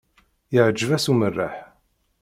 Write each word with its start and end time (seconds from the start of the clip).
Iεǧeb-as 0.55 1.05
umerreḥ. 1.11 1.55